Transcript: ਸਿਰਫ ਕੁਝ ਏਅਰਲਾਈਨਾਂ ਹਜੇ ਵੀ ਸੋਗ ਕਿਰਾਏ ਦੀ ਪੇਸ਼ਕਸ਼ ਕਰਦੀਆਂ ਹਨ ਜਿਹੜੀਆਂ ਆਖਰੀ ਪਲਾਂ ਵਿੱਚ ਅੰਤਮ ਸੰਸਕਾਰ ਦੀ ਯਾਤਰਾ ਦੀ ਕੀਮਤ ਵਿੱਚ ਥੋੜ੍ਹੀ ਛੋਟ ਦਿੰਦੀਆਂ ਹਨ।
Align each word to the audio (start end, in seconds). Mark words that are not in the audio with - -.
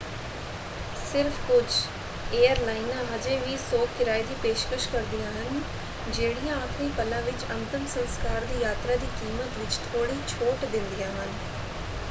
ਸਿਰਫ 1.01 1.33
ਕੁਝ 1.41 1.65
ਏਅਰਲਾਈਨਾਂ 2.31 3.03
ਹਜੇ 3.07 3.37
ਵੀ 3.39 3.57
ਸੋਗ 3.59 3.87
ਕਿਰਾਏ 3.97 4.23
ਦੀ 4.23 4.35
ਪੇਸ਼ਕਸ਼ 4.37 4.87
ਕਰਦੀਆਂ 4.89 5.31
ਹਨ 5.33 5.61
ਜਿਹੜੀਆਂ 6.07 6.55
ਆਖਰੀ 6.57 6.89
ਪਲਾਂ 6.93 7.21
ਵਿੱਚ 7.23 7.45
ਅੰਤਮ 7.51 7.85
ਸੰਸਕਾਰ 7.87 8.45
ਦੀ 8.45 8.59
ਯਾਤਰਾ 8.59 8.95
ਦੀ 8.97 9.07
ਕੀਮਤ 9.15 9.57
ਵਿੱਚ 9.57 9.77
ਥੋੜ੍ਹੀ 9.83 10.19
ਛੋਟ 10.27 10.65
ਦਿੰਦੀਆਂ 10.67 11.11
ਹਨ। 11.15 11.37